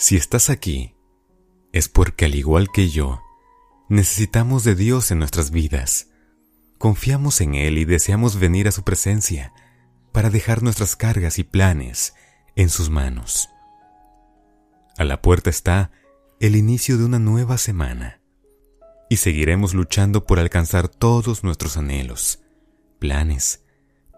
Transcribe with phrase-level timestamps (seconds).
[0.00, 0.94] Si estás aquí,
[1.74, 3.20] es porque al igual que yo,
[3.90, 6.08] necesitamos de Dios en nuestras vidas.
[6.78, 9.52] Confiamos en Él y deseamos venir a su presencia
[10.10, 12.14] para dejar nuestras cargas y planes
[12.56, 13.50] en sus manos.
[14.96, 15.90] A la puerta está
[16.40, 18.22] el inicio de una nueva semana
[19.10, 22.40] y seguiremos luchando por alcanzar todos nuestros anhelos,
[22.98, 23.64] planes,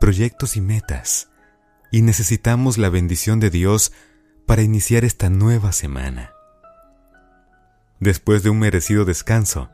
[0.00, 1.30] proyectos y metas,
[1.92, 3.92] y necesitamos la bendición de Dios
[4.48, 6.32] para iniciar esta nueva semana.
[8.00, 9.68] Después de un merecido descanso,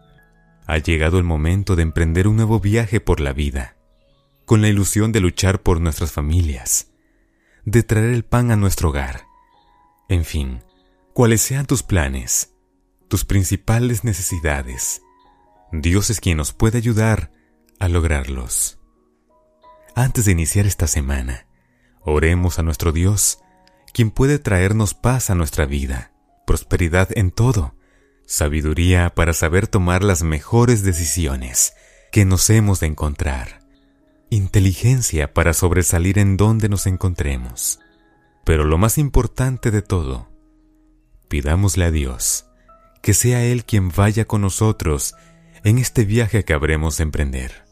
[0.67, 3.77] ha llegado el momento de emprender un nuevo viaje por la vida,
[4.45, 6.91] con la ilusión de luchar por nuestras familias,
[7.65, 9.27] de traer el pan a nuestro hogar.
[10.09, 10.65] En fin,
[11.13, 12.53] cuales sean tus planes,
[13.07, 15.03] tus principales necesidades,
[15.71, 17.31] Dios es quien nos puede ayudar
[17.79, 18.81] a lograrlos.
[19.95, 21.47] Antes de iniciar esta semana,
[22.01, 23.44] oremos a nuestro Dios,
[23.95, 26.11] quien puede traernos paz a nuestra vida,
[26.47, 27.77] prosperidad en todo,
[28.27, 31.75] sabiduría para saber tomar las mejores decisiones
[32.11, 33.61] que nos hemos de encontrar,
[34.31, 37.79] inteligencia para sobresalir en donde nos encontremos.
[38.45, 40.29] Pero lo más importante de todo,
[41.29, 42.47] pidámosle a Dios
[43.01, 45.15] que sea Él quien vaya con nosotros
[45.63, 47.65] en este viaje que habremos de emprender,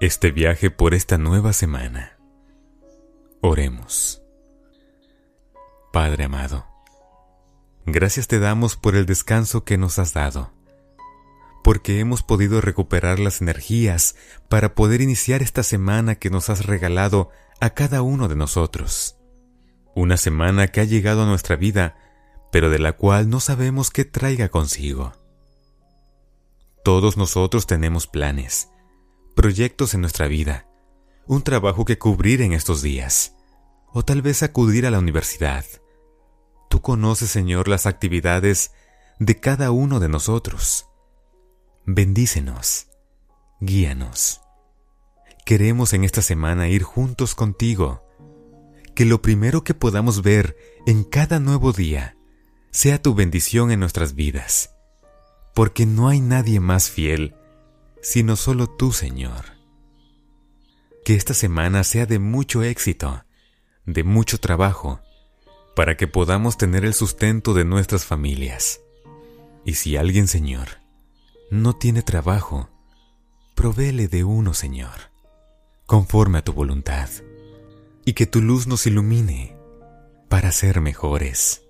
[0.00, 2.18] este viaje por esta nueva semana.
[3.40, 4.21] Oremos.
[5.92, 6.66] Padre amado,
[7.84, 10.50] Gracias te damos por el descanso que nos has dado,
[11.62, 14.16] porque hemos podido recuperar las energías
[14.48, 17.28] para poder iniciar esta semana que nos has regalado
[17.60, 19.18] a cada uno de nosotros.
[19.94, 21.96] Una semana que ha llegado a nuestra vida,
[22.50, 25.12] pero de la cual no sabemos qué traiga consigo.
[26.84, 28.70] Todos nosotros tenemos planes,
[29.36, 30.66] proyectos en nuestra vida,
[31.26, 33.34] un trabajo que cubrir en estos días,
[33.92, 35.66] o tal vez acudir a la universidad
[36.82, 38.72] Tú conoces, Señor, las actividades
[39.20, 40.88] de cada uno de nosotros.
[41.86, 42.88] Bendícenos,
[43.60, 44.40] guíanos.
[45.46, 48.02] Queremos en esta semana ir juntos contigo.
[48.96, 52.16] Que lo primero que podamos ver en cada nuevo día
[52.72, 54.74] sea tu bendición en nuestras vidas,
[55.54, 57.36] porque no hay nadie más fiel
[58.02, 59.44] sino solo tú, Señor.
[61.04, 63.24] Que esta semana sea de mucho éxito,
[63.86, 65.00] de mucho trabajo,
[65.74, 68.80] para que podamos tener el sustento de nuestras familias.
[69.64, 70.68] Y si alguien, Señor,
[71.50, 72.68] no tiene trabajo,
[73.54, 75.10] provéele de uno, Señor,
[75.86, 77.08] conforme a tu voluntad,
[78.04, 79.56] y que tu luz nos ilumine
[80.28, 81.62] para ser mejores.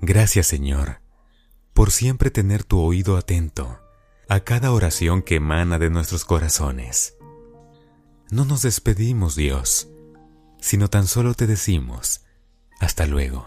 [0.00, 1.00] Gracias, Señor,
[1.74, 3.78] por siempre tener tu oído atento
[4.28, 7.16] a cada oración que emana de nuestros corazones.
[8.30, 9.88] No nos despedimos, Dios,
[10.60, 12.22] sino tan solo te decimos,
[12.80, 13.46] hasta luego,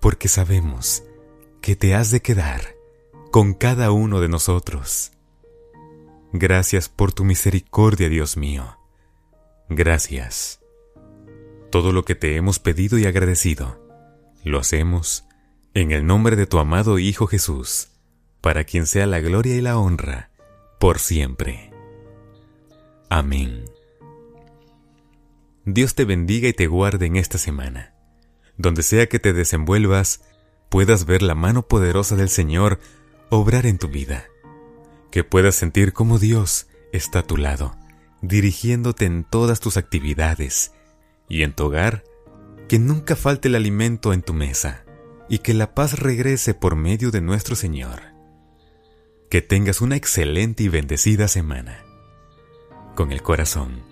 [0.00, 1.02] porque sabemos
[1.60, 2.74] que te has de quedar
[3.30, 5.12] con cada uno de nosotros.
[6.32, 8.78] Gracias por tu misericordia, Dios mío.
[9.68, 10.60] Gracias.
[11.70, 13.84] Todo lo que te hemos pedido y agradecido,
[14.44, 15.24] lo hacemos
[15.74, 17.88] en el nombre de tu amado Hijo Jesús,
[18.40, 20.30] para quien sea la gloria y la honra
[20.78, 21.72] por siempre.
[23.08, 23.64] Amén.
[25.64, 27.99] Dios te bendiga y te guarde en esta semana
[28.60, 30.20] donde sea que te desenvuelvas,
[30.68, 32.78] puedas ver la mano poderosa del Señor
[33.30, 34.26] obrar en tu vida,
[35.10, 37.74] que puedas sentir cómo Dios está a tu lado,
[38.20, 40.72] dirigiéndote en todas tus actividades,
[41.26, 42.04] y en tu hogar,
[42.68, 44.84] que nunca falte el alimento en tu mesa,
[45.28, 48.02] y que la paz regrese por medio de nuestro Señor.
[49.30, 51.84] Que tengas una excelente y bendecida semana.
[52.94, 53.84] Con el corazón,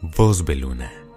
[0.00, 1.07] voz Beluna.